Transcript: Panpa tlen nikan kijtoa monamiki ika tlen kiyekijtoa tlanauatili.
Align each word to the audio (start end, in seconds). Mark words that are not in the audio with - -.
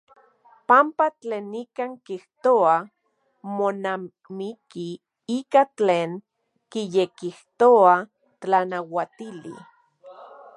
Panpa 0.67 1.05
tlen 1.19 1.45
nikan 1.53 1.91
kijtoa 2.05 2.75
monamiki 3.57 4.87
ika 5.37 5.63
tlen 5.77 6.11
kiyekijtoa 6.71 7.95
tlanauatili. 8.41 9.53